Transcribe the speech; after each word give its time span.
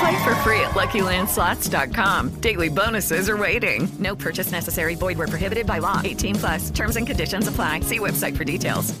Play 0.00 0.16
for 0.24 0.34
free 0.42 0.60
at 0.60 0.74
LuckyLandSlots.com. 0.74 2.40
Daily 2.40 2.68
bonuses 2.68 3.28
are 3.28 3.36
waiting. 3.36 3.88
No 3.98 4.14
purchase 4.14 4.50
necessary. 4.52 4.96
Void 4.96 5.16
where 5.18 5.28
prohibited 5.28 5.66
by 5.66 5.78
law. 5.78 6.00
18 6.04 6.34
plus. 6.34 6.70
Terms 6.70 6.96
and 6.96 7.06
conditions 7.06 7.48
apply. 7.48 7.80
See 7.80 7.98
website 7.98 8.36
for 8.36 8.44
details. 8.44 8.94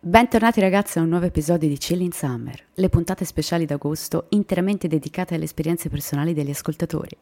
Bentornati 0.00 0.60
ragazzi 0.60 0.98
a 0.98 1.02
un 1.02 1.08
nuovo 1.08 1.26
episodio 1.26 1.68
di 1.68 1.76
Chilling 1.76 2.12
Summer, 2.12 2.66
le 2.74 2.88
puntate 2.88 3.24
speciali 3.24 3.66
d'agosto 3.66 4.26
interamente 4.28 4.86
dedicate 4.86 5.34
alle 5.34 5.42
esperienze 5.42 5.88
personali 5.88 6.32
degli 6.32 6.50
ascoltatori. 6.50 7.16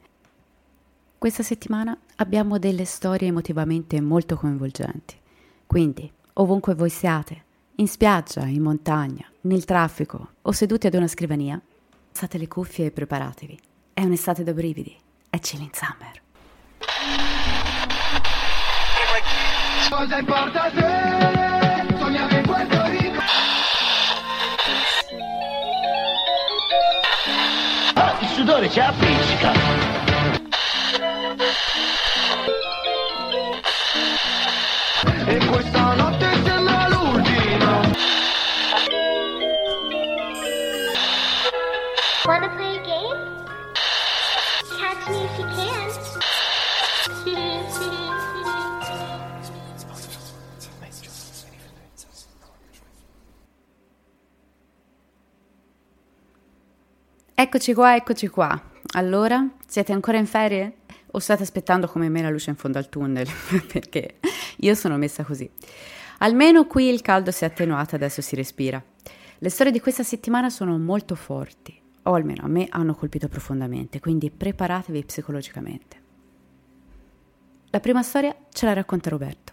Questa 1.16 1.42
settimana 1.42 1.98
abbiamo 2.16 2.58
delle 2.58 2.84
storie 2.84 3.28
emotivamente 3.28 3.98
molto 4.02 4.36
coinvolgenti, 4.36 5.16
quindi 5.66 6.08
ovunque 6.34 6.74
voi 6.74 6.90
siate, 6.90 7.44
in 7.76 7.88
spiaggia, 7.88 8.44
in 8.44 8.60
montagna, 8.60 9.24
nel 9.40 9.64
traffico 9.64 10.32
o 10.42 10.52
seduti 10.52 10.86
ad 10.86 10.94
una 10.94 11.08
scrivania, 11.08 11.58
passate 12.16 12.38
le 12.38 12.48
cuffie 12.48 12.86
e 12.86 12.90
preparatevi. 12.92 13.58
È 13.92 14.00
un'estate 14.00 14.42
da 14.42 14.54
brividi, 14.54 14.96
è 15.28 15.38
Chilling 15.38 15.70
Summer. 15.74 16.22
Cosa 19.90 20.18
importa 20.18 20.62
a 20.62 20.70
te? 20.70 21.94
Sognare 21.98 22.36
in 22.36 22.42
Puerto 22.42 22.86
Rico. 22.86 23.20
Ah, 27.96 28.16
il 28.18 28.28
sudore 28.28 28.70
ci 28.70 28.80
appiccica. 28.80 29.95
Eccoci 57.46 57.74
qua, 57.74 57.94
eccoci 57.94 58.26
qua. 58.26 58.60
Allora, 58.94 59.48
siete 59.68 59.92
ancora 59.92 60.18
in 60.18 60.26
ferie? 60.26 60.78
O 61.12 61.20
state 61.20 61.44
aspettando 61.44 61.86
come 61.86 62.08
me 62.08 62.20
la 62.20 62.28
luce 62.28 62.50
in 62.50 62.56
fondo 62.56 62.76
al 62.78 62.88
tunnel? 62.88 63.28
Perché 63.72 64.16
io 64.56 64.74
sono 64.74 64.96
messa 64.96 65.22
così. 65.22 65.48
Almeno 66.18 66.66
qui 66.66 66.88
il 66.88 67.02
caldo 67.02 67.30
si 67.30 67.44
è 67.44 67.46
attenuato, 67.46 67.94
adesso 67.94 68.20
si 68.20 68.34
respira. 68.34 68.82
Le 69.38 69.48
storie 69.48 69.70
di 69.70 69.78
questa 69.78 70.02
settimana 70.02 70.50
sono 70.50 70.76
molto 70.76 71.14
forti, 71.14 71.80
o 72.02 72.14
almeno 72.14 72.42
a 72.42 72.48
me 72.48 72.66
hanno 72.68 72.96
colpito 72.96 73.28
profondamente, 73.28 74.00
quindi 74.00 74.28
preparatevi 74.32 75.04
psicologicamente. 75.04 76.02
La 77.70 77.78
prima 77.78 78.02
storia 78.02 78.34
ce 78.50 78.66
la 78.66 78.72
racconta 78.72 79.08
Roberto. 79.08 79.52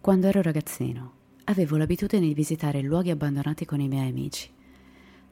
Quando 0.00 0.26
ero 0.26 0.42
ragazzino, 0.42 1.12
avevo 1.44 1.76
l'abitudine 1.76 2.26
di 2.26 2.34
visitare 2.34 2.80
luoghi 2.80 3.10
abbandonati 3.10 3.64
con 3.64 3.78
i 3.78 3.86
miei 3.86 4.08
amici. 4.08 4.50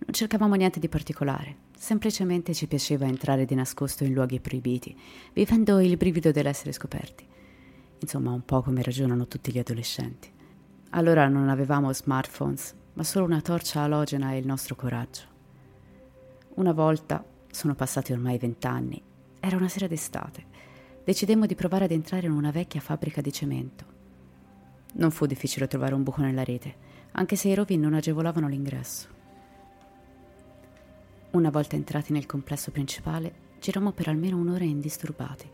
Non 0.04 0.14
cercavamo 0.14 0.56
niente 0.56 0.80
di 0.80 0.88
particolare, 0.88 1.56
semplicemente 1.76 2.54
ci 2.54 2.66
piaceva 2.66 3.06
entrare 3.06 3.44
di 3.44 3.54
nascosto 3.54 4.02
in 4.02 4.12
luoghi 4.12 4.40
proibiti, 4.40 4.98
vivendo 5.32 5.78
il 5.78 5.96
brivido 5.96 6.32
dell'essere 6.32 6.72
scoperti. 6.72 7.24
Insomma, 8.00 8.32
un 8.32 8.44
po' 8.44 8.62
come 8.62 8.82
ragionano 8.82 9.28
tutti 9.28 9.52
gli 9.52 9.60
adolescenti. 9.60 10.28
Allora 10.90 11.28
non 11.28 11.48
avevamo 11.48 11.92
smartphones, 11.92 12.74
ma 12.94 13.04
solo 13.04 13.26
una 13.26 13.40
torcia 13.40 13.82
alogena 13.82 14.32
e 14.32 14.38
il 14.38 14.46
nostro 14.46 14.74
coraggio. 14.74 15.22
Una 16.54 16.72
volta, 16.72 17.24
sono 17.48 17.76
passati 17.76 18.12
ormai 18.12 18.38
vent'anni, 18.38 19.00
era 19.38 19.56
una 19.56 19.68
sera 19.68 19.86
d'estate, 19.86 20.44
decidemmo 21.04 21.46
di 21.46 21.54
provare 21.54 21.84
ad 21.84 21.92
entrare 21.92 22.26
in 22.26 22.32
una 22.32 22.50
vecchia 22.50 22.80
fabbrica 22.80 23.20
di 23.20 23.32
cemento. 23.32 23.84
Non 24.94 25.12
fu 25.12 25.26
difficile 25.26 25.68
trovare 25.68 25.94
un 25.94 26.02
buco 26.02 26.22
nella 26.22 26.42
rete, 26.42 26.74
anche 27.12 27.36
se 27.36 27.50
i 27.50 27.54
rovi 27.54 27.76
non 27.76 27.94
agevolavano 27.94 28.48
l'ingresso. 28.48 29.20
Una 31.32 31.48
volta 31.48 31.76
entrati 31.76 32.12
nel 32.12 32.26
complesso 32.26 32.70
principale, 32.70 33.32
girammo 33.58 33.92
per 33.92 34.08
almeno 34.08 34.36
un'ora 34.36 34.64
indisturbati. 34.64 35.48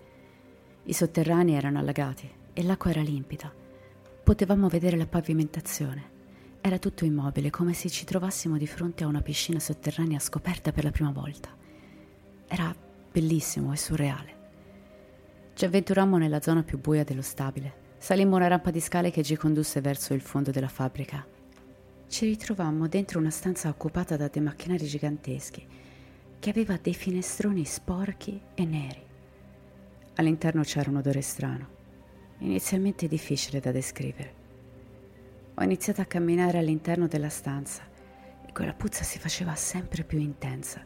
I 0.82 0.92
sotterranei 0.92 1.54
erano 1.54 1.78
allagati 1.78 2.28
e 2.52 2.62
l'acqua 2.64 2.90
era 2.90 3.00
limpida. 3.00 3.52
Potevamo 4.24 4.66
vedere 4.68 4.96
la 4.96 5.06
pavimentazione. 5.06 6.16
Era 6.60 6.80
tutto 6.80 7.04
immobile, 7.04 7.50
come 7.50 7.74
se 7.74 7.88
ci 7.90 8.04
trovassimo 8.04 8.56
di 8.56 8.66
fronte 8.66 9.04
a 9.04 9.06
una 9.06 9.22
piscina 9.22 9.60
sotterranea 9.60 10.18
scoperta 10.18 10.72
per 10.72 10.82
la 10.82 10.90
prima 10.90 11.12
volta. 11.12 11.48
Era 12.48 12.74
bellissimo 13.12 13.72
e 13.72 13.76
surreale. 13.76 14.36
Ci 15.54 15.64
avventurammo 15.64 16.18
nella 16.18 16.40
zona 16.40 16.64
più 16.64 16.80
buia 16.80 17.04
dello 17.04 17.22
stabile. 17.22 17.86
Salimmo 17.98 18.34
una 18.34 18.48
rampa 18.48 18.72
di 18.72 18.80
scale 18.80 19.12
che 19.12 19.22
ci 19.22 19.36
condusse 19.36 19.80
verso 19.80 20.12
il 20.12 20.22
fondo 20.22 20.50
della 20.50 20.66
fabbrica. 20.66 21.24
Ci 22.08 22.24
ritrovammo 22.24 22.88
dentro 22.88 23.18
una 23.18 23.28
stanza 23.28 23.68
occupata 23.68 24.16
da 24.16 24.28
dei 24.28 24.40
macchinari 24.40 24.86
giganteschi, 24.86 25.66
che 26.38 26.50
aveva 26.50 26.78
dei 26.80 26.94
finestroni 26.94 27.66
sporchi 27.66 28.40
e 28.54 28.64
neri. 28.64 29.02
All'interno 30.14 30.62
c'era 30.62 30.88
un 30.88 30.96
odore 30.96 31.20
strano, 31.20 31.68
inizialmente 32.38 33.08
difficile 33.08 33.60
da 33.60 33.72
descrivere. 33.72 34.34
Ho 35.54 35.62
iniziato 35.62 36.00
a 36.00 36.06
camminare 36.06 36.56
all'interno 36.56 37.06
della 37.08 37.28
stanza 37.28 37.82
e 38.46 38.52
quella 38.52 38.72
puzza 38.72 39.04
si 39.04 39.18
faceva 39.18 39.54
sempre 39.54 40.02
più 40.02 40.18
intensa. 40.18 40.82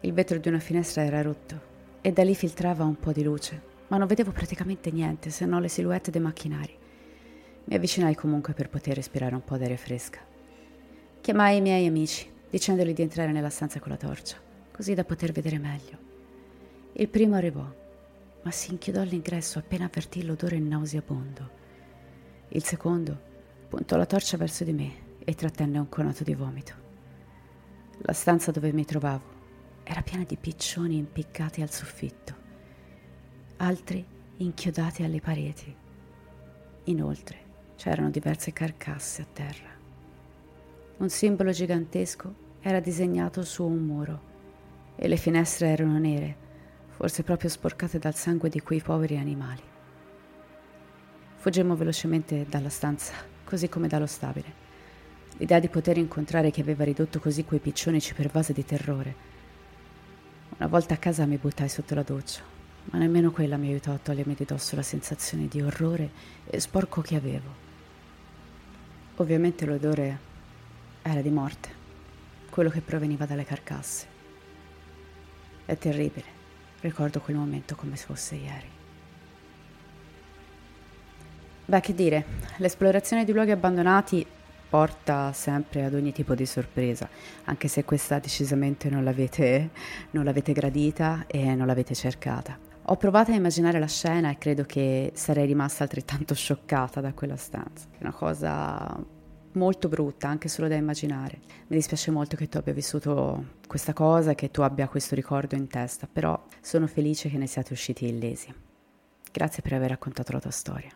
Il 0.00 0.12
vetro 0.12 0.38
di 0.38 0.48
una 0.48 0.60
finestra 0.60 1.02
era 1.02 1.22
rotto 1.22 1.72
e 2.00 2.12
da 2.12 2.22
lì 2.22 2.36
filtrava 2.36 2.84
un 2.84 3.00
po' 3.00 3.10
di 3.10 3.24
luce, 3.24 3.60
ma 3.88 3.96
non 3.96 4.06
vedevo 4.06 4.30
praticamente 4.30 4.92
niente 4.92 5.30
se 5.30 5.44
non 5.44 5.60
le 5.60 5.68
silhouette 5.68 6.12
dei 6.12 6.20
macchinari. 6.20 6.82
Mi 7.66 7.74
avvicinai 7.74 8.14
comunque 8.14 8.52
per 8.52 8.68
poter 8.68 8.96
respirare 8.96 9.34
un 9.34 9.42
po' 9.42 9.56
d'aria 9.56 9.76
fresca. 9.76 10.20
Chiamai 11.20 11.56
i 11.56 11.60
miei 11.60 11.86
amici, 11.86 12.30
dicendogli 12.50 12.92
di 12.92 13.02
entrare 13.02 13.32
nella 13.32 13.50
stanza 13.50 13.80
con 13.80 13.90
la 13.90 13.96
torcia. 13.96 14.36
così 14.70 14.92
da 14.94 15.04
poter 15.04 15.30
vedere 15.30 15.58
meglio. 15.58 15.96
Il 16.94 17.08
primo 17.08 17.36
arrivò, 17.36 17.64
ma 18.42 18.50
si 18.50 18.72
inchiodò 18.72 19.02
all'ingresso 19.02 19.60
appena 19.60 19.84
avvertì 19.84 20.24
l'odore 20.24 20.58
nauseabondo. 20.58 21.50
Il 22.48 22.64
secondo 22.64 23.16
puntò 23.68 23.96
la 23.96 24.04
torcia 24.04 24.36
verso 24.36 24.64
di 24.64 24.72
me 24.72 24.92
e 25.20 25.34
trattenne 25.34 25.78
un 25.78 25.88
conato 25.88 26.24
di 26.24 26.34
vomito. 26.34 26.74
La 27.98 28.12
stanza 28.12 28.50
dove 28.50 28.72
mi 28.72 28.84
trovavo 28.84 29.32
era 29.84 30.02
piena 30.02 30.24
di 30.24 30.36
piccioni 30.36 30.96
impiccati 30.96 31.62
al 31.62 31.70
soffitto, 31.70 32.34
altri 33.58 34.04
inchiodati 34.38 35.04
alle 35.04 35.20
pareti. 35.20 35.74
Inoltre 36.84 37.43
c'erano 37.76 38.10
diverse 38.10 38.52
carcasse 38.52 39.22
a 39.22 39.26
terra. 39.32 39.68
Un 40.96 41.08
simbolo 41.08 41.50
gigantesco 41.50 42.42
era 42.60 42.80
disegnato 42.80 43.42
su 43.42 43.64
un 43.64 43.84
muro 43.84 44.32
e 44.96 45.08
le 45.08 45.16
finestre 45.16 45.68
erano 45.68 45.98
nere, 45.98 46.36
forse 46.90 47.22
proprio 47.22 47.50
sporcate 47.50 47.98
dal 47.98 48.14
sangue 48.14 48.48
di 48.48 48.60
quei 48.60 48.80
poveri 48.80 49.18
animali. 49.18 49.62
Fuggimmo 51.36 51.76
velocemente 51.76 52.46
dalla 52.48 52.70
stanza, 52.70 53.12
così 53.44 53.68
come 53.68 53.88
dallo 53.88 54.06
stabile. 54.06 54.62
L'idea 55.36 55.58
di 55.58 55.68
poter 55.68 55.98
incontrare 55.98 56.50
chi 56.50 56.60
aveva 56.60 56.84
ridotto 56.84 57.18
così 57.18 57.44
quei 57.44 57.60
piccioni 57.60 58.00
ci 58.00 58.14
pervase 58.14 58.52
di 58.52 58.64
terrore. 58.64 59.14
Una 60.56 60.68
volta 60.68 60.94
a 60.94 60.98
casa 60.98 61.26
mi 61.26 61.36
buttai 61.36 61.68
sotto 61.68 61.94
la 61.96 62.02
doccia, 62.02 62.40
ma 62.84 62.98
nemmeno 62.98 63.32
quella 63.32 63.56
mi 63.56 63.68
aiutò 63.68 63.92
a 63.92 63.98
togliermi 63.98 64.34
di 64.34 64.44
dosso 64.44 64.76
la 64.76 64.82
sensazione 64.82 65.48
di 65.48 65.60
orrore 65.60 66.10
e 66.46 66.60
sporco 66.60 67.00
che 67.00 67.16
avevo. 67.16 67.63
Ovviamente 69.16 69.64
l'odore 69.64 70.18
era 71.02 71.20
di 71.20 71.30
morte, 71.30 71.68
quello 72.50 72.68
che 72.68 72.80
proveniva 72.80 73.26
dalle 73.26 73.44
carcasse. 73.44 74.06
È 75.64 75.78
terribile, 75.78 76.26
ricordo 76.80 77.20
quel 77.20 77.36
momento 77.36 77.76
come 77.76 77.94
se 77.94 78.06
fosse 78.06 78.34
ieri. 78.34 78.68
Beh, 81.66 81.80
che 81.80 81.94
dire, 81.94 82.24
l'esplorazione 82.56 83.24
di 83.24 83.32
luoghi 83.32 83.52
abbandonati 83.52 84.26
porta 84.68 85.32
sempre 85.32 85.84
ad 85.84 85.94
ogni 85.94 86.10
tipo 86.10 86.34
di 86.34 86.44
sorpresa, 86.44 87.08
anche 87.44 87.68
se 87.68 87.84
questa 87.84 88.18
decisamente 88.18 88.90
non 88.90 89.04
l'avete, 89.04 89.70
non 90.10 90.24
l'avete 90.24 90.52
gradita 90.52 91.26
e 91.28 91.54
non 91.54 91.68
l'avete 91.68 91.94
cercata. 91.94 92.73
Ho 92.88 92.96
provato 92.96 93.30
a 93.30 93.34
immaginare 93.34 93.78
la 93.78 93.86
scena 93.86 94.30
e 94.30 94.36
credo 94.36 94.64
che 94.64 95.10
sarei 95.14 95.46
rimasta 95.46 95.84
altrettanto 95.84 96.34
scioccata 96.34 97.00
da 97.00 97.14
quella 97.14 97.36
stanza. 97.36 97.86
È 97.90 97.96
una 98.00 98.12
cosa 98.12 99.02
molto 99.52 99.88
brutta, 99.88 100.28
anche 100.28 100.48
solo 100.48 100.68
da 100.68 100.74
immaginare. 100.74 101.40
Mi 101.68 101.76
dispiace 101.76 102.10
molto 102.10 102.36
che 102.36 102.46
tu 102.46 102.58
abbia 102.58 102.74
vissuto 102.74 103.52
questa 103.66 103.94
cosa 103.94 104.32
e 104.32 104.34
che 104.34 104.50
tu 104.50 104.60
abbia 104.60 104.86
questo 104.88 105.14
ricordo 105.14 105.54
in 105.54 105.66
testa, 105.66 106.06
però 106.06 106.38
sono 106.60 106.86
felice 106.86 107.30
che 107.30 107.38
ne 107.38 107.46
siate 107.46 107.72
usciti 107.72 108.04
illesi. 108.04 108.52
Grazie 109.32 109.62
per 109.62 109.72
aver 109.72 109.88
raccontato 109.88 110.32
la 110.32 110.40
tua 110.40 110.50
storia. 110.50 110.90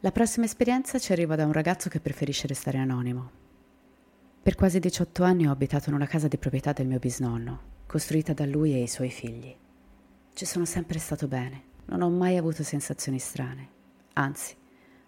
La 0.00 0.12
prossima 0.12 0.44
esperienza 0.44 0.98
ci 0.98 1.12
arriva 1.12 1.34
da 1.34 1.46
un 1.46 1.52
ragazzo 1.52 1.88
che 1.88 2.00
preferisce 2.00 2.46
restare 2.46 2.76
anonimo. 2.76 3.30
Per 4.42 4.54
quasi 4.54 4.80
18 4.80 5.22
anni 5.22 5.46
ho 5.46 5.50
abitato 5.50 5.88
in 5.88 5.94
una 5.94 6.06
casa 6.06 6.28
di 6.28 6.36
proprietà 6.36 6.72
del 6.72 6.88
mio 6.88 6.98
bisnonno, 6.98 7.60
costruita 7.86 8.34
da 8.34 8.44
lui 8.44 8.74
e 8.74 8.82
i 8.82 8.88
suoi 8.88 9.08
figli. 9.08 9.56
Ci 10.34 10.46
sono 10.46 10.64
sempre 10.64 10.98
stato 10.98 11.28
bene, 11.28 11.62
non 11.84 12.02
ho 12.02 12.10
mai 12.10 12.36
avuto 12.36 12.64
sensazioni 12.64 13.20
strane, 13.20 13.68
anzi, 14.14 14.56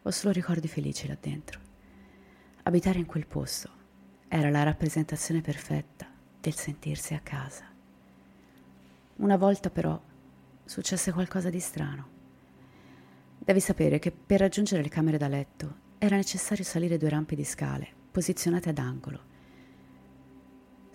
ho 0.03 0.11
solo 0.13 0.33
ricordi 0.33 0.69
felici 0.69 1.09
là 1.09 1.17
dentro. 1.21 1.59
Abitare 2.63 3.01
in 3.01 3.07
quel 3.07 3.27
posto 3.27 3.69
era 4.29 4.51
la 4.51 4.63
rappresentazione 4.63 5.41
perfetta 5.41 6.07
del 6.41 6.55
sentirsi 6.55 7.15
a 7.15 7.19
casa. 7.25 7.65
Una 9.17 9.37
volta 9.37 9.69
però 9.69 10.01
successe 10.65 11.11
qualcosa 11.11 11.51
di 11.51 11.59
strano. 11.59 12.09
Devi 13.37 13.59
sapere 13.59 13.99
che 13.99 14.13
per 14.13 14.39
raggiungere 14.39 14.81
le 14.81 14.89
camere 14.89 15.19
da 15.19 15.27
letto 15.27 15.79
era 15.99 16.15
necessario 16.15 16.63
salire 16.63 16.99
due 16.99 17.09
rampe 17.09 17.35
di 17.35 17.45
scale, 17.45 17.89
posizionate 18.13 18.69
ad 18.69 18.79
angolo. 18.79 19.35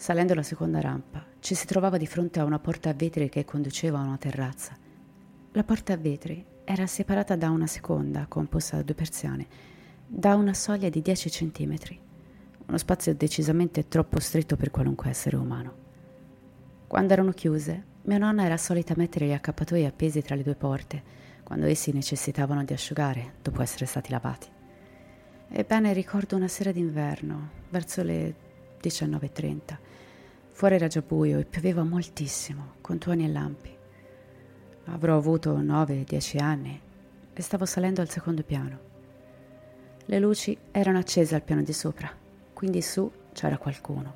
Salendo 0.01 0.33
la 0.33 0.41
seconda 0.41 0.81
rampa, 0.81 1.23
ci 1.41 1.53
si 1.53 1.67
trovava 1.67 1.97
di 1.97 2.07
fronte 2.07 2.39
a 2.39 2.43
una 2.43 2.57
porta 2.57 2.89
a 2.89 2.93
vetri 2.93 3.29
che 3.29 3.45
conduceva 3.45 3.99
a 3.99 4.03
una 4.03 4.17
terrazza. 4.17 4.75
La 5.51 5.63
porta 5.63 5.93
a 5.93 5.97
vetri 5.97 6.43
era 6.63 6.87
separata 6.87 7.35
da 7.35 7.51
una 7.51 7.67
seconda, 7.67 8.25
composta 8.27 8.77
da 8.77 8.81
due 8.81 8.95
persiane, 8.95 9.45
da 10.07 10.33
una 10.33 10.55
soglia 10.55 10.89
di 10.89 11.03
10 11.03 11.29
centimetri, 11.29 11.99
uno 12.65 12.77
spazio 12.79 13.13
decisamente 13.13 13.87
troppo 13.87 14.19
stretto 14.19 14.55
per 14.55 14.71
qualunque 14.71 15.11
essere 15.11 15.35
umano. 15.35 15.75
Quando 16.87 17.13
erano 17.13 17.31
chiuse, 17.31 17.83
mia 18.01 18.17
nonna 18.17 18.43
era 18.43 18.57
solita 18.57 18.95
mettere 18.97 19.27
gli 19.27 19.33
accappatoi 19.33 19.85
appesi 19.85 20.23
tra 20.23 20.33
le 20.33 20.41
due 20.41 20.55
porte, 20.55 21.03
quando 21.43 21.67
essi 21.67 21.91
necessitavano 21.91 22.63
di 22.63 22.73
asciugare 22.73 23.33
dopo 23.39 23.61
essere 23.61 23.85
stati 23.85 24.09
lavati. 24.09 24.47
Ebbene, 25.47 25.93
ricordo 25.93 26.35
una 26.35 26.47
sera 26.47 26.71
d'inverno, 26.71 27.49
verso 27.69 28.01
le 28.01 28.33
19.30. 28.81 29.90
Fuori 30.61 30.75
era 30.75 30.85
già 30.85 31.01
buio 31.01 31.39
e 31.39 31.45
pioveva 31.45 31.81
moltissimo, 31.81 32.73
con 32.81 32.99
tuoni 32.99 33.25
e 33.25 33.29
lampi. 33.29 33.75
Avrò 34.85 35.17
avuto 35.17 35.57
9-10 35.57 36.39
anni 36.39 36.79
e 37.33 37.41
stavo 37.41 37.65
salendo 37.65 37.99
al 37.99 38.09
secondo 38.11 38.43
piano. 38.43 38.79
Le 40.05 40.19
luci 40.19 40.55
erano 40.69 40.99
accese 40.99 41.33
al 41.33 41.41
piano 41.41 41.63
di 41.63 41.73
sopra, 41.73 42.15
quindi 42.53 42.83
su 42.83 43.11
c'era 43.33 43.57
qualcuno. 43.57 44.13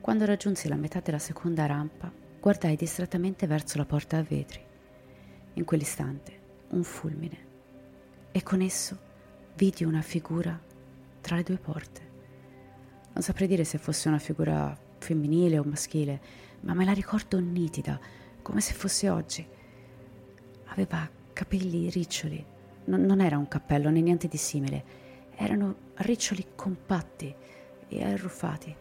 Quando 0.00 0.24
raggiunsi 0.24 0.66
la 0.66 0.74
metà 0.74 0.98
della 0.98 1.20
seconda 1.20 1.66
rampa, 1.66 2.10
guardai 2.40 2.74
distrattamente 2.74 3.46
verso 3.46 3.78
la 3.78 3.84
porta 3.84 4.16
a 4.16 4.24
vetri. 4.24 4.60
In 5.52 5.64
quell'istante 5.64 6.40
un 6.70 6.82
fulmine 6.82 7.38
e 8.32 8.42
con 8.42 8.60
esso 8.60 8.98
vidi 9.54 9.84
una 9.84 10.02
figura 10.02 10.60
tra 11.20 11.36
le 11.36 11.44
due 11.44 11.58
porte. 11.58 12.00
Non 13.12 13.22
saprei 13.22 13.46
dire 13.46 13.62
se 13.62 13.78
fosse 13.78 14.08
una 14.08 14.18
figura 14.18 14.82
femminile 14.98 15.58
o 15.58 15.64
maschile, 15.64 16.20
ma 16.60 16.74
me 16.74 16.84
la 16.84 16.92
ricordo 16.92 17.38
nitida, 17.38 17.98
come 18.42 18.60
se 18.60 18.72
fosse 18.72 19.08
oggi. 19.08 19.46
Aveva 20.66 21.08
capelli 21.32 21.90
riccioli, 21.90 22.44
non, 22.84 23.02
non 23.02 23.20
era 23.20 23.38
un 23.38 23.48
cappello 23.48 23.90
né 23.90 24.00
niente 24.00 24.28
di 24.28 24.36
simile, 24.36 24.84
erano 25.36 25.92
riccioli 25.96 26.46
compatti 26.54 27.34
e 27.88 28.04
arruffati. 28.04 28.74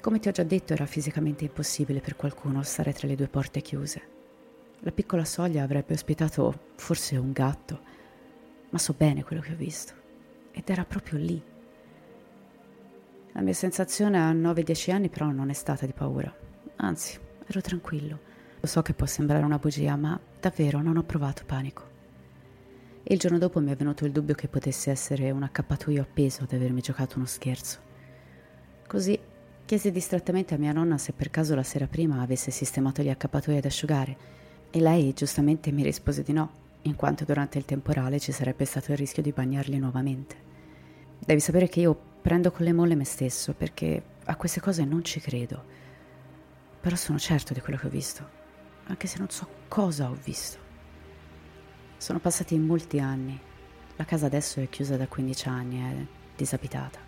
Come 0.00 0.18
ti 0.18 0.28
ho 0.28 0.32
già 0.32 0.42
detto, 0.42 0.72
era 0.72 0.84
fisicamente 0.84 1.44
impossibile 1.44 2.00
per 2.00 2.16
qualcuno 2.16 2.62
stare 2.62 2.92
tra 2.92 3.06
le 3.06 3.14
due 3.14 3.28
porte 3.28 3.60
chiuse. 3.60 4.02
La 4.80 4.90
piccola 4.90 5.24
soglia 5.24 5.62
avrebbe 5.62 5.94
ospitato 5.94 6.70
forse 6.74 7.16
un 7.16 7.30
gatto, 7.30 7.80
ma 8.70 8.78
so 8.78 8.94
bene 8.96 9.22
quello 9.22 9.40
che 9.40 9.52
ho 9.52 9.56
visto. 9.56 9.94
Ed 10.50 10.68
era 10.68 10.84
proprio 10.84 11.18
lì. 11.18 11.42
La 13.32 13.40
mia 13.40 13.54
sensazione 13.54 14.18
a 14.18 14.30
9-10 14.32 14.92
anni 14.92 15.08
però 15.08 15.30
non 15.30 15.48
è 15.48 15.54
stata 15.54 15.86
di 15.86 15.92
paura, 15.92 16.32
anzi, 16.76 17.18
ero 17.46 17.60
tranquillo. 17.62 18.18
Lo 18.60 18.66
so 18.66 18.82
che 18.82 18.92
può 18.92 19.06
sembrare 19.06 19.42
una 19.42 19.58
bugia, 19.58 19.96
ma 19.96 20.20
davvero 20.38 20.82
non 20.82 20.98
ho 20.98 21.02
provato 21.02 21.42
panico. 21.46 21.90
Il 23.04 23.18
giorno 23.18 23.38
dopo 23.38 23.58
mi 23.60 23.72
è 23.72 23.74
venuto 23.74 24.04
il 24.04 24.12
dubbio 24.12 24.34
che 24.34 24.48
potesse 24.48 24.90
essere 24.90 25.30
un 25.30 25.42
accappatoio 25.42 26.02
appeso 26.02 26.42
ad 26.42 26.52
avermi 26.52 26.82
giocato 26.82 27.16
uno 27.16 27.26
scherzo. 27.26 27.80
Così 28.86 29.18
chiesi 29.64 29.90
distrattamente 29.90 30.54
a 30.54 30.58
mia 30.58 30.72
nonna 30.72 30.98
se 30.98 31.12
per 31.12 31.30
caso 31.30 31.54
la 31.54 31.62
sera 31.62 31.86
prima 31.86 32.20
avesse 32.20 32.50
sistemato 32.50 33.02
gli 33.02 33.08
accappatoi 33.08 33.56
ad 33.56 33.64
asciugare 33.64 34.16
e 34.70 34.78
lei 34.78 35.12
giustamente 35.14 35.72
mi 35.72 35.82
rispose 35.82 36.22
di 36.22 36.32
no, 36.32 36.50
in 36.82 36.94
quanto 36.94 37.24
durante 37.24 37.56
il 37.56 37.64
temporale 37.64 38.20
ci 38.20 38.30
sarebbe 38.30 38.66
stato 38.66 38.92
il 38.92 38.98
rischio 38.98 39.22
di 39.22 39.32
bagnarli 39.32 39.78
nuovamente. 39.78 40.36
Devi 41.18 41.40
sapere 41.40 41.68
che 41.68 41.80
io 41.80 42.10
prendo 42.22 42.52
con 42.52 42.64
le 42.64 42.72
molle 42.72 42.94
me 42.94 43.04
stesso 43.04 43.52
perché 43.52 44.00
a 44.24 44.36
queste 44.36 44.60
cose 44.60 44.84
non 44.84 45.02
ci 45.02 45.20
credo. 45.20 45.80
Però 46.80 46.94
sono 46.94 47.18
certo 47.18 47.52
di 47.52 47.60
quello 47.60 47.78
che 47.78 47.88
ho 47.88 47.90
visto, 47.90 48.28
anche 48.86 49.08
se 49.08 49.18
non 49.18 49.28
so 49.28 49.46
cosa 49.66 50.08
ho 50.08 50.16
visto. 50.22 50.58
Sono 51.96 52.20
passati 52.20 52.56
molti 52.58 53.00
anni. 53.00 53.38
La 53.96 54.04
casa 54.04 54.26
adesso 54.26 54.60
è 54.60 54.68
chiusa 54.68 54.96
da 54.96 55.06
15 55.06 55.48
anni, 55.48 55.78
è 55.80 56.06
disabitata. 56.36 56.98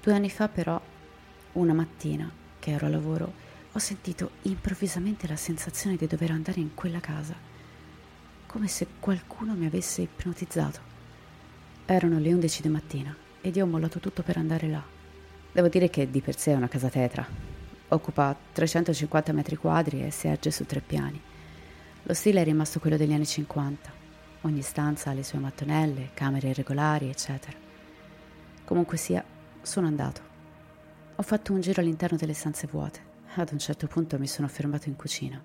Due 0.00 0.12
anni 0.12 0.30
fa 0.30 0.48
però, 0.48 0.80
una 1.52 1.72
mattina, 1.72 2.30
che 2.58 2.70
ero 2.70 2.86
a 2.86 2.90
lavoro, 2.90 3.32
ho 3.72 3.78
sentito 3.78 4.30
improvvisamente 4.42 5.26
la 5.26 5.36
sensazione 5.36 5.96
di 5.96 6.06
dover 6.06 6.30
andare 6.30 6.60
in 6.60 6.74
quella 6.74 7.00
casa, 7.00 7.34
come 8.46 8.68
se 8.68 8.86
qualcuno 9.00 9.54
mi 9.54 9.66
avesse 9.66 10.02
ipnotizzato. 10.02 10.92
Erano 11.86 12.18
le 12.18 12.32
11 12.32 12.62
di 12.62 12.68
mattina 12.68 13.16
ed 13.44 13.56
io 13.56 13.64
ho 13.64 13.68
mollato 13.68 14.00
tutto 14.00 14.22
per 14.22 14.38
andare 14.38 14.68
là. 14.68 14.82
Devo 15.52 15.68
dire 15.68 15.90
che 15.90 16.10
di 16.10 16.22
per 16.22 16.34
sé 16.34 16.52
è 16.52 16.56
una 16.56 16.66
casa 16.66 16.88
tetra. 16.88 17.26
Occupa 17.88 18.34
350 18.52 19.34
metri 19.34 19.56
quadri 19.56 20.02
e 20.02 20.10
si 20.10 20.28
erge 20.28 20.50
su 20.50 20.64
tre 20.64 20.80
piani. 20.80 21.20
Lo 22.04 22.14
stile 22.14 22.40
è 22.40 22.44
rimasto 22.44 22.80
quello 22.80 22.96
degli 22.96 23.12
anni 23.12 23.26
50. 23.26 23.92
Ogni 24.40 24.62
stanza 24.62 25.10
ha 25.10 25.12
le 25.12 25.22
sue 25.22 25.38
mattonelle, 25.38 26.12
camere 26.14 26.48
irregolari, 26.48 27.10
eccetera. 27.10 27.58
Comunque 28.64 28.96
sia, 28.96 29.22
sono 29.60 29.88
andato. 29.88 30.22
Ho 31.16 31.22
fatto 31.22 31.52
un 31.52 31.60
giro 31.60 31.82
all'interno 31.82 32.16
delle 32.16 32.32
stanze 32.32 32.66
vuote 32.66 33.00
Ad 33.34 33.50
un 33.52 33.58
certo 33.58 33.86
punto 33.86 34.18
mi 34.18 34.26
sono 34.26 34.48
fermato 34.48 34.88
in 34.88 34.96
cucina 34.96 35.40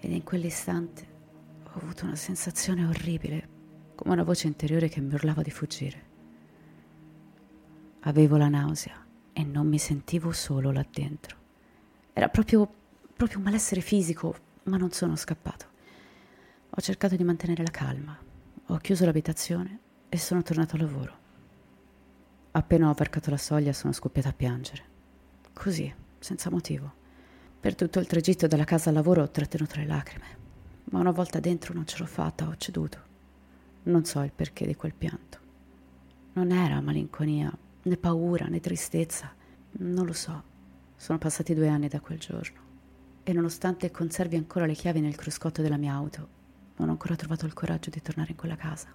ed 0.00 0.10
in 0.10 0.24
quell'istante 0.24 1.06
ho 1.64 1.78
avuto 1.78 2.06
una 2.06 2.16
sensazione 2.16 2.86
orribile, 2.86 3.48
come 3.94 4.14
una 4.14 4.24
voce 4.24 4.46
interiore 4.46 4.88
che 4.88 5.02
mi 5.02 5.12
urlava 5.12 5.42
di 5.42 5.50
fuggire. 5.50 6.11
Avevo 8.02 8.36
la 8.36 8.48
nausea 8.48 9.04
e 9.32 9.44
non 9.44 9.66
mi 9.68 9.78
sentivo 9.78 10.32
solo 10.32 10.70
là 10.70 10.84
dentro. 10.90 11.36
Era 12.12 12.28
proprio, 12.28 12.68
proprio 13.14 13.38
un 13.38 13.44
malessere 13.44 13.80
fisico, 13.80 14.34
ma 14.64 14.76
non 14.76 14.90
sono 14.90 15.16
scappato. 15.16 15.66
Ho 16.70 16.80
cercato 16.80 17.16
di 17.16 17.24
mantenere 17.24 17.62
la 17.62 17.70
calma, 17.70 18.16
ho 18.66 18.76
chiuso 18.78 19.04
l'abitazione 19.04 19.78
e 20.08 20.18
sono 20.18 20.42
tornato 20.42 20.76
al 20.76 20.82
lavoro. 20.82 21.18
Appena 22.52 22.88
ho 22.88 22.94
varcato 22.94 23.30
la 23.30 23.36
soglia 23.36 23.72
sono 23.72 23.92
scoppiata 23.92 24.28
a 24.28 24.34
piangere. 24.34 24.84
Così, 25.52 25.92
senza 26.18 26.50
motivo. 26.50 26.92
Per 27.60 27.74
tutto 27.74 27.98
il 27.98 28.06
tragitto 28.06 28.46
dalla 28.46 28.64
casa 28.64 28.88
al 28.88 28.96
lavoro 28.96 29.22
ho 29.22 29.30
trattenuto 29.30 29.76
le 29.76 29.86
lacrime 29.86 30.40
ma 30.92 31.00
una 31.00 31.10
volta 31.10 31.40
dentro 31.40 31.74
non 31.74 31.86
ce 31.86 31.98
l'ho 31.98 32.06
fatta, 32.06 32.46
ho 32.46 32.56
ceduto. 32.56 33.10
Non 33.84 34.04
so 34.04 34.20
il 34.20 34.32
perché 34.34 34.66
di 34.66 34.74
quel 34.74 34.94
pianto. 34.94 35.38
Non 36.34 36.52
era 36.52 36.80
malinconia, 36.80 37.50
né 37.82 37.96
paura, 37.96 38.46
né 38.46 38.60
tristezza, 38.60 39.32
non 39.78 40.06
lo 40.06 40.12
so. 40.12 40.50
Sono 40.96 41.18
passati 41.18 41.54
due 41.54 41.68
anni 41.68 41.88
da 41.88 42.00
quel 42.00 42.18
giorno 42.18 42.60
e 43.24 43.32
nonostante 43.32 43.90
conservi 43.90 44.36
ancora 44.36 44.66
le 44.66 44.74
chiavi 44.74 45.00
nel 45.00 45.16
cruscotto 45.16 45.62
della 45.62 45.76
mia 45.76 45.94
auto, 45.94 46.28
non 46.76 46.88
ho 46.88 46.92
ancora 46.92 47.16
trovato 47.16 47.46
il 47.46 47.52
coraggio 47.52 47.90
di 47.90 48.00
tornare 48.00 48.30
in 48.30 48.36
quella 48.36 48.56
casa. 48.56 48.88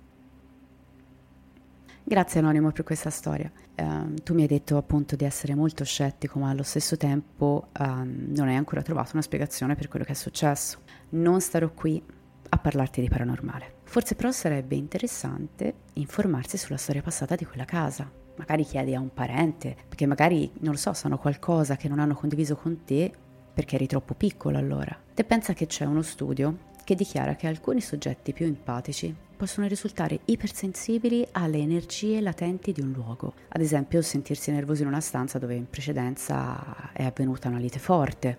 Grazie 2.03 2.39
Anonimo 2.39 2.72
per 2.72 2.86
questa 2.86 3.10
storia. 3.10 3.51
Uh, 3.75 4.13
tu 4.24 4.34
mi 4.34 4.44
hai 4.44 4.48
detto 4.48 4.77
appunto 4.77 5.17
di 5.17 5.25
essere 5.25 5.56
molto 5.56 5.84
scettico, 5.84 6.39
ma 6.39 6.50
allo 6.50 6.63
stesso 6.63 6.96
tempo 6.96 7.67
uh, 7.77 7.84
non 7.84 8.48
hai 8.48 8.56
ancora 8.56 8.82
trovato 8.82 9.12
una 9.13 9.22
spiegazione 9.22 9.75
per 9.75 9.89
quello 9.89 10.06
che 10.06 10.13
è 10.13 10.15
successo. 10.15 10.79
Non 11.10 11.41
starò 11.41 11.70
qui 11.72 12.01
a 12.50 12.58
parlarti 12.58 13.01
di 13.01 13.10
paranormale. 13.10 13.79
Forse 13.84 14.15
però 14.15 14.32
sarebbe 14.32 14.75
interessante 14.75 15.74
informarsi 15.94 16.58
sulla 16.58 16.77
storia 16.77 17.01
passata 17.01 17.36
di 17.36 17.44
quella 17.44 17.65
casa. 17.65 18.10
Magari 18.38 18.63
chiedi 18.63 18.96
a 18.96 19.00
un 19.00 19.13
parente, 19.13 19.75
perché 19.88 20.06
magari, 20.06 20.51
non 20.60 20.74
lo 20.74 20.77
so, 20.77 20.94
sanno 20.94 21.17
qualcosa 21.17 21.75
che 21.75 21.88
non 21.88 22.00
hanno 22.00 22.15
condiviso 22.15 22.56
con 22.56 22.84
te 22.86 23.12
perché 23.53 23.75
eri 23.75 23.88
troppo 23.88 24.13
piccolo 24.13 24.60
allora. 24.60 24.96
Te 25.13 25.24
pensa 25.24 25.53
che 25.53 25.65
c'è 25.65 25.84
uno 25.84 26.03
studio 26.03 26.65
che 26.84 26.94
dichiara 26.94 27.36
che 27.36 27.48
alcuni 27.48 27.82
soggetti 27.82 28.32
più 28.32 28.46
empatici 28.46 29.13
possono 29.36 29.67
risultare 29.67 30.20
ipersensibili 30.25 31.27
alle 31.32 31.58
energie 31.58 32.22
latenti 32.22 32.72
di 32.72 32.82
un 32.82 32.91
luogo. 32.91 33.34
Ad 33.50 33.62
esempio, 33.62 34.01
sentirsi 34.01 34.51
nervosi 34.51 34.84
in 34.84 34.88
una 34.88 35.01
stanza 35.01 35.39
dove 35.39 35.56
in 35.56 35.70
precedenza 35.70 36.91
è 36.94 37.03
avvenuta 37.03 37.50
una 37.50 37.58
lite 37.58 37.79
forte. 37.79 38.38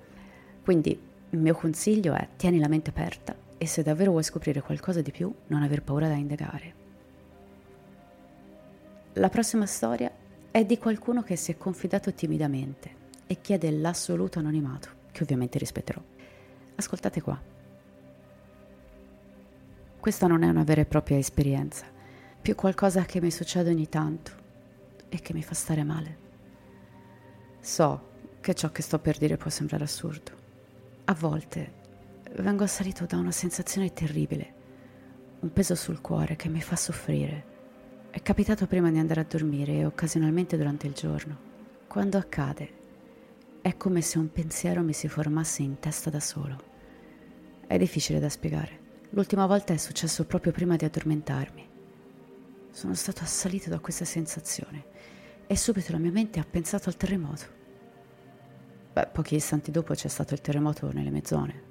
Quindi 0.62 0.98
il 1.30 1.38
mio 1.38 1.54
consiglio 1.54 2.14
è 2.14 2.28
tieni 2.36 2.58
la 2.58 2.68
mente 2.68 2.90
aperta 2.90 3.34
e 3.58 3.66
se 3.66 3.82
davvero 3.82 4.12
vuoi 4.12 4.22
scoprire 4.22 4.62
qualcosa 4.62 5.02
di 5.02 5.10
più, 5.10 5.32
non 5.48 5.62
aver 5.62 5.82
paura 5.82 6.06
da 6.06 6.14
indagare. 6.14 6.77
La 9.18 9.30
prossima 9.30 9.66
storia 9.66 10.12
è 10.48 10.64
di 10.64 10.78
qualcuno 10.78 11.24
che 11.24 11.34
si 11.34 11.50
è 11.50 11.56
confidato 11.56 12.14
timidamente 12.14 13.06
e 13.26 13.40
chiede 13.40 13.68
l'assoluto 13.72 14.38
anonimato, 14.38 14.90
che 15.10 15.24
ovviamente 15.24 15.58
rispetterò. 15.58 16.00
Ascoltate 16.76 17.20
qua. 17.20 17.36
Questa 19.98 20.28
non 20.28 20.44
è 20.44 20.48
una 20.48 20.62
vera 20.62 20.82
e 20.82 20.86
propria 20.86 21.18
esperienza, 21.18 21.84
più 22.40 22.54
qualcosa 22.54 23.04
che 23.06 23.20
mi 23.20 23.32
succede 23.32 23.70
ogni 23.70 23.88
tanto 23.88 24.30
e 25.08 25.18
che 25.18 25.32
mi 25.32 25.42
fa 25.42 25.54
stare 25.54 25.82
male. 25.82 26.18
So 27.58 28.10
che 28.38 28.54
ciò 28.54 28.70
che 28.70 28.82
sto 28.82 29.00
per 29.00 29.18
dire 29.18 29.36
può 29.36 29.50
sembrare 29.50 29.82
assurdo. 29.82 30.30
A 31.06 31.14
volte 31.14 31.72
vengo 32.36 32.62
assalito 32.62 33.04
da 33.04 33.16
una 33.16 33.32
sensazione 33.32 33.92
terribile, 33.92 34.54
un 35.40 35.52
peso 35.52 35.74
sul 35.74 36.00
cuore 36.00 36.36
che 36.36 36.48
mi 36.48 36.60
fa 36.60 36.76
soffrire. 36.76 37.56
È 38.18 38.22
capitato 38.22 38.66
prima 38.66 38.90
di 38.90 38.98
andare 38.98 39.20
a 39.20 39.26
dormire 39.28 39.74
e 39.74 39.84
occasionalmente 39.84 40.56
durante 40.56 40.88
il 40.88 40.92
giorno. 40.92 41.36
Quando 41.86 42.18
accade, 42.18 42.70
è 43.62 43.76
come 43.76 44.00
se 44.00 44.18
un 44.18 44.32
pensiero 44.32 44.82
mi 44.82 44.92
si 44.92 45.06
formasse 45.06 45.62
in 45.62 45.78
testa 45.78 46.10
da 46.10 46.18
solo. 46.18 46.60
È 47.64 47.78
difficile 47.78 48.18
da 48.18 48.28
spiegare. 48.28 49.06
L'ultima 49.10 49.46
volta 49.46 49.72
è 49.72 49.76
successo 49.76 50.24
proprio 50.24 50.50
prima 50.50 50.74
di 50.74 50.84
addormentarmi. 50.84 51.68
Sono 52.72 52.94
stato 52.94 53.22
assalito 53.22 53.70
da 53.70 53.78
questa 53.78 54.04
sensazione 54.04 54.84
e 55.46 55.56
subito 55.56 55.92
la 55.92 55.98
mia 55.98 56.10
mente 56.10 56.40
ha 56.40 56.44
pensato 56.44 56.88
al 56.88 56.96
terremoto. 56.96 57.44
Beh, 58.94 59.10
pochi 59.12 59.36
istanti 59.36 59.70
dopo 59.70 59.94
c'è 59.94 60.08
stato 60.08 60.34
il 60.34 60.40
terremoto 60.40 60.90
nelle 60.92 61.10
mie 61.10 61.22
zone. 61.24 61.62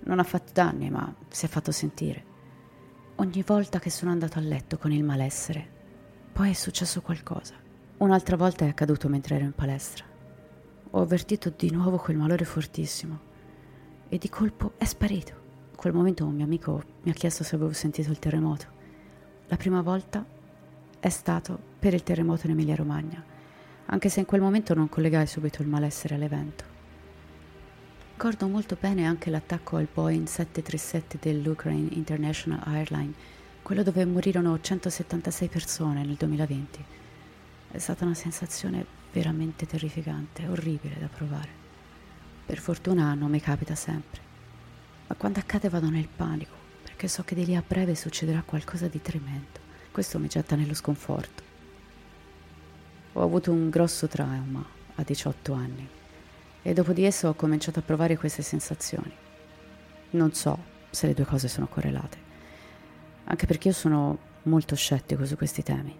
Non 0.00 0.18
ha 0.18 0.24
fatto 0.24 0.50
danni, 0.52 0.90
ma 0.90 1.14
si 1.28 1.44
è 1.46 1.48
fatto 1.48 1.70
sentire. 1.70 2.32
Ogni 3.16 3.42
volta 3.46 3.78
che 3.78 3.90
sono 3.90 4.10
andato 4.10 4.38
a 4.38 4.42
letto 4.42 4.76
con 4.78 4.92
il 4.92 5.04
malessere, 5.04 5.66
poi 6.32 6.50
è 6.50 6.54
successo 6.54 7.00
qualcosa. 7.00 7.54
Un'altra 7.98 8.36
volta 8.36 8.64
è 8.64 8.68
accaduto 8.68 9.08
mentre 9.08 9.36
ero 9.36 9.44
in 9.44 9.54
palestra. 9.54 10.04
Ho 10.90 11.00
avvertito 11.00 11.52
di 11.56 11.70
nuovo 11.70 11.96
quel 11.96 12.16
malore 12.16 12.44
fortissimo 12.44 13.32
e 14.08 14.18
di 14.18 14.28
colpo 14.28 14.72
è 14.76 14.84
sparito 14.84 15.42
quel 15.84 15.92
momento 15.92 16.24
un 16.24 16.34
mio 16.34 16.46
amico 16.46 16.82
mi 17.02 17.10
ha 17.10 17.14
chiesto 17.14 17.44
se 17.44 17.56
avevo 17.56 17.74
sentito 17.74 18.10
il 18.10 18.18
terremoto. 18.18 18.64
La 19.48 19.56
prima 19.56 19.82
volta 19.82 20.24
è 20.98 21.08
stato 21.10 21.58
per 21.78 21.92
il 21.92 22.02
terremoto 22.02 22.46
in 22.46 22.52
Emilia 22.52 22.74
Romagna, 22.74 23.22
anche 23.84 24.08
se 24.08 24.20
in 24.20 24.24
quel 24.24 24.40
momento 24.40 24.72
non 24.72 24.88
collegai 24.88 25.26
subito 25.26 25.60
il 25.60 25.68
malessere 25.68 26.14
all'evento. 26.14 26.64
Ricordo 28.16 28.46
molto 28.46 28.76
bene 28.80 29.04
anche 29.04 29.28
l'attacco 29.28 29.76
al 29.76 29.88
Boeing 29.92 30.26
737 30.26 31.18
dell'Ukraine 31.20 31.90
International 31.92 32.62
Airline, 32.64 33.12
quello 33.60 33.82
dove 33.82 34.04
morirono 34.06 34.58
176 34.58 35.48
persone 35.48 36.04
nel 36.04 36.14
2020. 36.14 36.84
È 37.72 37.78
stata 37.78 38.04
una 38.04 38.14
sensazione 38.14 38.86
veramente 39.12 39.66
terrificante, 39.66 40.46
orribile 40.46 40.96
da 40.98 41.08
provare. 41.08 41.50
Per 42.46 42.58
fortuna 42.58 43.12
non 43.14 43.30
mi 43.30 43.40
capita 43.40 43.74
sempre 43.74 44.22
ma 45.06 45.14
quando 45.16 45.38
accade 45.38 45.68
vado 45.68 45.90
nel 45.90 46.08
panico, 46.08 46.54
perché 46.82 47.08
so 47.08 47.22
che 47.24 47.34
di 47.34 47.44
lì 47.44 47.54
a 47.54 47.62
breve 47.66 47.94
succederà 47.94 48.42
qualcosa 48.42 48.88
di 48.88 49.02
tremendo. 49.02 49.60
Questo 49.90 50.18
mi 50.18 50.28
getta 50.28 50.56
nello 50.56 50.74
sconforto. 50.74 51.42
Ho 53.12 53.22
avuto 53.22 53.52
un 53.52 53.68
grosso 53.68 54.06
trauma 54.08 54.64
a 54.94 55.02
18 55.02 55.52
anni 55.52 55.88
e 56.66 56.72
dopo 56.72 56.94
di 56.94 57.04
esso 57.04 57.28
ho 57.28 57.34
cominciato 57.34 57.78
a 57.78 57.82
provare 57.82 58.16
queste 58.16 58.40
sensazioni. 58.40 59.12
Non 60.10 60.32
so 60.32 60.58
se 60.88 61.06
le 61.06 61.12
due 61.12 61.26
cose 61.26 61.46
sono 61.46 61.68
correlate, 61.68 62.18
anche 63.24 63.44
perché 63.44 63.68
io 63.68 63.74
sono 63.74 64.18
molto 64.44 64.74
scettico 64.74 65.26
su 65.26 65.36
questi 65.36 65.62
temi. 65.62 65.94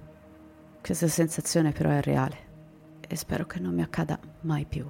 Questa 0.81 1.07
sensazione 1.07 1.73
però 1.73 1.91
è 1.91 2.01
reale 2.01 2.37
e 3.07 3.15
spero 3.15 3.45
che 3.45 3.61
non 3.61 3.75
mi 3.75 3.83
accada 3.83 4.19
mai 4.41 4.65
più. 4.65 4.87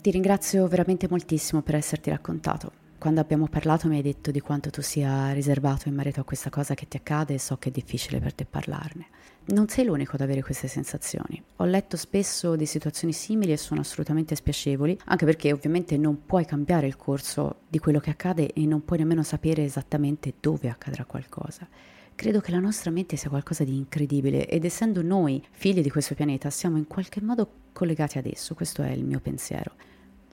Ti 0.00 0.10
ringrazio 0.12 0.68
veramente 0.68 1.08
moltissimo 1.10 1.62
per 1.62 1.74
esserti 1.74 2.10
raccontato. 2.10 2.84
Quando 2.98 3.20
abbiamo 3.20 3.46
parlato 3.46 3.88
mi 3.88 3.96
hai 3.96 4.02
detto 4.02 4.30
di 4.30 4.40
quanto 4.40 4.70
tu 4.70 4.80
sia 4.80 5.30
riservato 5.32 5.86
in 5.86 5.94
merito 5.94 6.20
a 6.20 6.24
questa 6.24 6.48
cosa 6.48 6.74
che 6.74 6.88
ti 6.88 6.96
accade 6.96 7.34
e 7.34 7.38
so 7.38 7.58
che 7.58 7.68
è 7.68 7.72
difficile 7.72 8.20
per 8.20 8.32
te 8.32 8.46
parlarne. 8.46 9.06
Non 9.48 9.68
sei 9.68 9.84
l'unico 9.84 10.16
ad 10.16 10.22
avere 10.22 10.42
queste 10.42 10.66
sensazioni. 10.66 11.40
Ho 11.56 11.64
letto 11.66 11.96
spesso 11.98 12.56
di 12.56 12.64
situazioni 12.64 13.12
simili 13.12 13.52
e 13.52 13.58
sono 13.58 13.82
assolutamente 13.82 14.34
spiacevoli, 14.34 14.98
anche 15.04 15.26
perché 15.26 15.52
ovviamente 15.52 15.98
non 15.98 16.24
puoi 16.24 16.46
cambiare 16.46 16.86
il 16.86 16.96
corso 16.96 17.60
di 17.68 17.78
quello 17.78 18.00
che 18.00 18.10
accade 18.10 18.52
e 18.52 18.64
non 18.64 18.84
puoi 18.84 18.98
nemmeno 18.98 19.22
sapere 19.22 19.62
esattamente 19.62 20.32
dove 20.40 20.70
accadrà 20.70 21.04
qualcosa. 21.04 21.68
Credo 22.14 22.40
che 22.40 22.50
la 22.50 22.60
nostra 22.60 22.90
mente 22.90 23.16
sia 23.16 23.28
qualcosa 23.28 23.62
di 23.62 23.76
incredibile 23.76 24.48
ed 24.48 24.64
essendo 24.64 25.02
noi 25.02 25.44
figli 25.50 25.82
di 25.82 25.90
questo 25.90 26.14
pianeta 26.14 26.48
siamo 26.48 26.78
in 26.78 26.86
qualche 26.86 27.20
modo 27.20 27.48
collegati 27.72 28.16
ad 28.16 28.26
esso, 28.26 28.54
questo 28.54 28.82
è 28.82 28.90
il 28.90 29.04
mio 29.04 29.20
pensiero. 29.20 29.74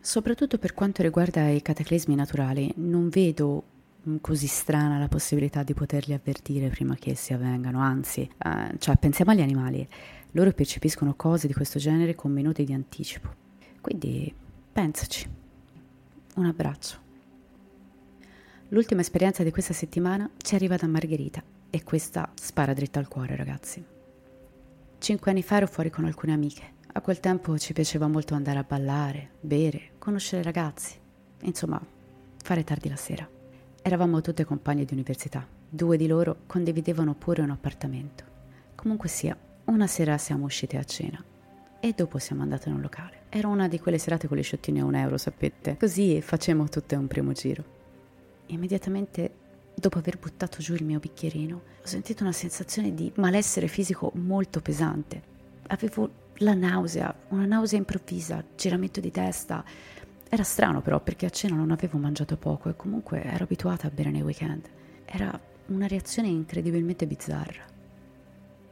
Soprattutto 0.06 0.58
per 0.58 0.74
quanto 0.74 1.02
riguarda 1.02 1.48
i 1.48 1.62
cataclismi 1.62 2.14
naturali, 2.14 2.70
non 2.76 3.08
vedo 3.08 3.64
mm, 4.06 4.18
così 4.20 4.48
strana 4.48 5.00
la 5.00 5.08
possibilità 5.08 5.64
di 5.64 5.74
poterli 5.74 6.12
avvertire 6.12 6.68
prima 6.68 6.96
che 6.96 7.12
essi 7.12 7.32
avvengano, 7.32 7.80
anzi, 7.80 8.30
eh, 8.38 8.78
cioè 8.80 8.98
pensiamo 8.98 9.32
agli 9.32 9.40
animali, 9.40 9.88
loro 10.32 10.52
percepiscono 10.52 11.14
cose 11.16 11.48
di 11.48 11.54
questo 11.54 11.80
genere 11.80 12.16
con 12.16 12.34
minuti 12.34 12.66
di 12.66 12.74
anticipo. 12.74 13.34
Quindi 13.80 14.32
pensaci. 14.74 15.26
Un 16.36 16.46
abbraccio. 16.48 16.98
L'ultima 18.68 19.00
esperienza 19.00 19.42
di 19.42 19.52
questa 19.52 19.72
settimana 19.72 20.30
ci 20.36 20.56
arriva 20.56 20.76
da 20.76 20.88
Margherita 20.88 21.42
e 21.70 21.82
questa 21.84 22.30
spara 22.36 22.74
dritta 22.74 23.00
al 23.00 23.08
cuore, 23.08 23.38
ragazzi. 23.38 23.82
Cinque 24.98 25.32
anni 25.32 25.44
fa 25.44 25.56
ero 25.56 25.68
fuori 25.68 25.90
con 25.90 26.04
alcune 26.04 26.34
amiche. 26.34 26.82
A 26.96 27.02
quel 27.02 27.20
tempo 27.20 27.58
ci 27.58 27.74
piaceva 27.74 28.08
molto 28.08 28.36
andare 28.36 28.60
a 28.60 28.64
ballare, 28.64 29.32
bere, 29.40 29.94
conoscere 29.98 30.44
ragazzi, 30.44 30.94
insomma, 31.42 31.82
fare 32.44 32.64
tardi 32.64 32.88
la 32.88 32.96
sera. 32.96 33.28
Eravamo 33.82 34.22
tutte 34.22 34.46
compagne 34.46 34.86
di 34.86 34.94
università, 34.94 35.46
due 35.68 35.98
di 35.98 36.06
loro 36.06 36.42
condividevano 36.46 37.16
pure 37.16 37.42
un 37.42 37.50
appartamento. 37.50 38.24
Comunque 38.76 39.10
sia, 39.10 39.36
una 39.66 39.88
sera 39.88 40.20
siamo 40.20 40.46
uscite 40.46 40.78
a 40.78 40.84
cena. 40.84 41.24
e 41.86 41.92
dopo 41.94 42.18
siamo 42.18 42.44
andate 42.44 42.70
in 42.70 42.76
un 42.76 42.82
locale. 42.82 43.24
Era 43.28 43.50
una 43.50 43.68
di 43.68 43.78
quelle 43.78 43.98
serate 43.98 44.30
con 44.30 44.38
gli 44.38 44.42
sciottini 44.44 44.80
a 44.80 44.86
un 44.86 44.96
euro, 44.96 45.18
sapete. 45.18 45.76
Così 45.76 46.22
facemmo 46.22 46.70
tutto 46.70 46.98
un 46.98 47.08
primo 47.08 47.34
giro. 47.34 47.62
Immediatamente 48.46 49.34
dopo 49.76 49.98
aver 49.98 50.18
buttato 50.18 50.60
giù 50.60 50.76
il 50.76 50.86
mio 50.86 51.00
bicchierino, 51.00 51.56
ho 51.56 51.86
sentito 51.86 52.24
una 52.24 52.32
sensazione 52.32 52.94
di 52.94 53.12
malessere 53.16 53.68
fisico 53.68 54.14
molto 54.16 54.62
pesante. 54.62 55.22
Avevo 55.68 56.10
la 56.44 56.54
nausea, 56.54 57.14
una 57.30 57.46
nausea 57.46 57.80
improvvisa, 57.80 58.44
giramento 58.56 59.00
di 59.00 59.12
testa. 59.12 59.64
Era 60.30 60.44
strano 60.44 60.82
però 60.82 61.00
perché 61.00 61.26
a 61.26 61.30
cena 61.30 61.56
non 61.56 61.72
avevo 61.72 61.98
mangiato 61.98 62.36
poco 62.38 62.70
e 62.70 62.76
comunque 62.76 63.24
ero 63.24 63.46
abituata 63.46 63.88
a 63.88 63.92
bere 63.92 64.12
nei 64.12 64.22
weekend. 64.22 64.68
Era 65.06 65.40
una 65.68 65.88
reazione 65.88 66.28
incredibilmente 66.28 67.08
bizzarra. 67.08 67.64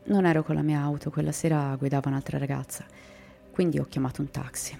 Non 0.03 0.25
ero 0.25 0.43
con 0.43 0.55
la 0.55 0.63
mia 0.63 0.81
auto, 0.81 1.09
quella 1.09 1.31
sera 1.31 1.75
guidava 1.77 2.09
un'altra 2.09 2.37
ragazza, 2.37 2.85
quindi 3.51 3.79
ho 3.79 3.85
chiamato 3.87 4.21
un 4.21 4.31
taxi. 4.31 4.75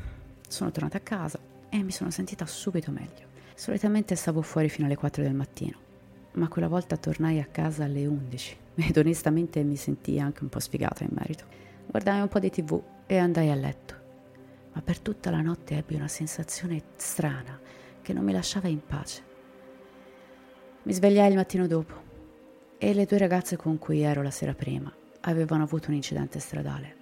Sono 0.48 0.72
tornata 0.72 0.98
a 0.98 1.02
casa 1.02 1.40
e 1.70 1.82
mi 1.84 1.92
sono 1.92 2.10
sentita 2.12 2.46
subito 2.46 2.92
meglio. 2.92 3.30
Solitamente 3.56 4.16
stavo 4.16 4.42
fuori 4.42 4.68
fino 4.68 4.88
alle 4.88 4.98
4 4.98 5.24
del 5.24 5.36
mattino, 5.36 5.78
ma 6.34 6.50
quella 6.50 6.68
volta 6.68 6.98
tornai 6.98 7.40
a 7.40 7.46
casa 7.46 7.86
alle 7.86 8.06
11 8.06 8.58
ed 8.76 8.98
onestamente 8.98 9.64
mi 9.64 9.78
sentii 9.78 10.20
anche 10.20 10.44
un 10.44 10.50
po' 10.50 10.60
sfigata 10.60 11.04
in 11.04 11.12
merito. 11.14 11.62
Guardai 11.86 12.22
un 12.22 12.28
po' 12.28 12.40
di 12.40 12.50
tv 12.50 12.82
e 13.06 13.18
andai 13.18 13.50
a 13.50 13.56
letto, 13.56 13.96
ma 14.74 14.82
per 14.82 15.00
tutta 15.00 15.30
la 15.30 15.42
notte 15.42 15.76
ebbi 15.76 15.96
una 15.96 16.08
sensazione 16.08 16.82
strana 16.96 17.60
che 18.02 18.14
non 18.14 18.24
mi 18.24 18.32
lasciava 18.32 18.68
in 18.68 18.86
pace. 18.86 19.24
Mi 20.84 20.94
svegliai 20.94 21.30
il 21.30 21.36
mattino 21.36 21.68
dopo 21.68 21.94
e 22.78 22.94
le 22.94 23.06
due 23.06 23.18
ragazze 23.18 23.58
con 23.58 23.78
cui 23.78 24.02
ero 24.02 24.22
la 24.22 24.32
sera 24.32 24.54
prima 24.54 24.92
avevano 25.22 25.64
avuto 25.64 25.90
un 25.90 25.96
incidente 25.96 26.40
stradale. 26.40 26.96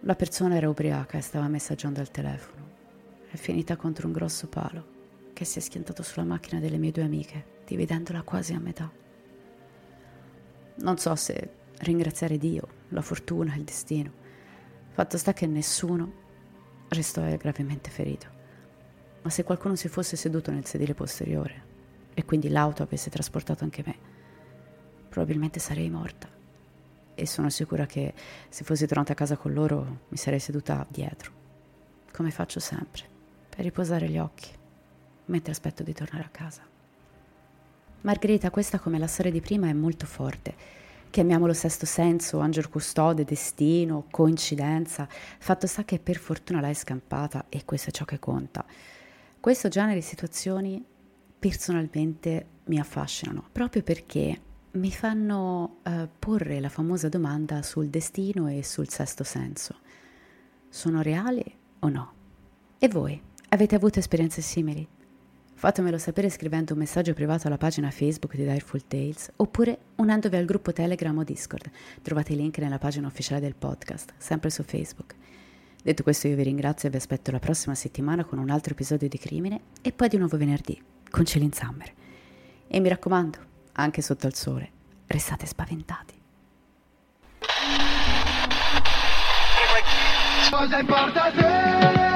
La 0.00 0.14
persona 0.14 0.56
era 0.56 0.68
ubriaca 0.68 1.16
e 1.16 1.22
stava 1.22 1.48
messaggiando 1.48 2.00
al 2.00 2.10
telefono. 2.10 2.64
È 3.30 3.36
finita 3.36 3.76
contro 3.76 4.06
un 4.06 4.12
grosso 4.12 4.48
palo 4.48 4.94
che 5.32 5.44
si 5.44 5.58
è 5.58 5.62
schiantato 5.62 6.02
sulla 6.02 6.24
macchina 6.24 6.60
delle 6.60 6.78
mie 6.78 6.92
due 6.92 7.04
amiche, 7.04 7.44
dividendola 7.66 8.22
quasi 8.22 8.52
a 8.52 8.58
metà. 8.58 8.90
Non 10.76 10.98
so 10.98 11.14
se 11.14 11.50
ringraziare 11.78 12.36
Dio, 12.36 12.68
la 12.88 13.02
fortuna, 13.02 13.54
il 13.54 13.64
destino. 13.64 14.12
Fatto 14.90 15.18
sta 15.18 15.32
che 15.32 15.46
nessuno 15.46 16.24
restò 16.88 17.22
gravemente 17.36 17.90
ferito. 17.90 18.26
Ma 19.22 19.30
se 19.30 19.44
qualcuno 19.44 19.74
si 19.74 19.88
fosse 19.88 20.16
seduto 20.16 20.50
nel 20.50 20.66
sedile 20.66 20.94
posteriore 20.94 21.64
e 22.14 22.24
quindi 22.24 22.48
l'auto 22.48 22.82
avesse 22.82 23.10
trasportato 23.10 23.64
anche 23.64 23.82
me, 23.84 23.96
probabilmente 25.08 25.58
sarei 25.58 25.90
morta 25.90 26.28
e 27.14 27.26
sono 27.26 27.48
sicura 27.48 27.86
che 27.86 28.14
se 28.48 28.62
fossi 28.62 28.86
tornata 28.86 29.12
a 29.12 29.16
casa 29.16 29.36
con 29.36 29.52
loro 29.52 30.00
mi 30.08 30.16
sarei 30.16 30.38
seduta 30.38 30.86
dietro, 30.88 31.32
come 32.12 32.30
faccio 32.30 32.60
sempre, 32.60 33.04
per 33.48 33.64
riposare 33.64 34.08
gli 34.08 34.18
occhi, 34.18 34.50
mentre 35.26 35.50
aspetto 35.50 35.82
di 35.82 35.92
tornare 35.92 36.24
a 36.24 36.28
casa. 36.28 36.62
Margherita, 38.02 38.50
questa 38.50 38.78
come 38.78 38.98
la 38.98 39.06
storia 39.06 39.32
di 39.32 39.40
prima 39.40 39.68
è 39.68 39.72
molto 39.72 40.06
forte. 40.06 40.54
Chiamiamolo 41.16 41.54
sesto 41.54 41.86
senso, 41.86 42.40
angelo 42.40 42.68
custode, 42.68 43.24
destino, 43.24 44.04
coincidenza. 44.10 45.08
Fatto 45.08 45.66
sta 45.66 45.82
che 45.82 45.98
per 45.98 46.18
fortuna 46.18 46.60
l'hai 46.60 46.74
scampata 46.74 47.46
e 47.48 47.64
questo 47.64 47.88
è 47.88 47.90
ciò 47.90 48.04
che 48.04 48.18
conta. 48.18 48.62
Questo 49.40 49.68
genere 49.68 49.94
di 49.94 50.02
situazioni 50.02 50.84
personalmente 51.38 52.46
mi 52.64 52.78
affascinano, 52.78 53.48
proprio 53.50 53.82
perché 53.82 54.38
mi 54.72 54.92
fanno 54.92 55.78
uh, 55.84 56.06
porre 56.18 56.60
la 56.60 56.68
famosa 56.68 57.08
domanda 57.08 57.62
sul 57.62 57.88
destino 57.88 58.48
e 58.48 58.62
sul 58.62 58.90
sesto 58.90 59.24
senso. 59.24 59.76
Sono 60.68 61.00
reali 61.00 61.42
o 61.78 61.88
no? 61.88 62.12
E 62.76 62.88
voi? 62.88 63.18
Avete 63.48 63.74
avuto 63.74 64.00
esperienze 64.00 64.42
simili? 64.42 64.86
Fatemelo 65.58 65.96
sapere 65.96 66.28
scrivendo 66.28 66.74
un 66.74 66.80
messaggio 66.80 67.14
privato 67.14 67.46
alla 67.46 67.56
pagina 67.56 67.90
Facebook 67.90 68.36
di 68.36 68.42
Direful 68.42 68.86
Tales 68.86 69.30
oppure 69.36 69.78
unendovi 69.96 70.36
al 70.36 70.44
gruppo 70.44 70.74
Telegram 70.74 71.16
o 71.16 71.24
Discord. 71.24 71.70
Trovate 72.02 72.34
i 72.34 72.36
link 72.36 72.58
nella 72.58 72.76
pagina 72.76 73.06
ufficiale 73.06 73.40
del 73.40 73.54
podcast, 73.54 74.12
sempre 74.18 74.50
su 74.50 74.62
Facebook. 74.62 75.14
Detto 75.82 76.02
questo 76.02 76.28
io 76.28 76.36
vi 76.36 76.42
ringrazio 76.42 76.88
e 76.88 76.90
vi 76.90 76.98
aspetto 76.98 77.30
la 77.30 77.38
prossima 77.38 77.74
settimana 77.74 78.26
con 78.26 78.38
un 78.38 78.50
altro 78.50 78.74
episodio 78.74 79.08
di 79.08 79.16
Crimine 79.16 79.60
e 79.80 79.92
poi 79.92 80.08
di 80.08 80.18
nuovo 80.18 80.36
venerdì 80.36 80.78
con 81.10 81.24
Celine 81.24 81.54
Summer. 81.54 81.90
E 82.68 82.78
mi 82.78 82.90
raccomando, 82.90 83.38
anche 83.72 84.02
sotto 84.02 84.26
il 84.26 84.34
sole, 84.34 84.70
restate 85.06 85.46
spaventati. 85.46 86.14
Cosa 90.50 90.78
importa 90.80 91.30
te? 91.30 92.15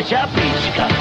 Ah, 0.00 0.02
il 0.02 0.06
sudore 0.06 0.06
ci 0.06 0.14
appiccica. 0.14 0.99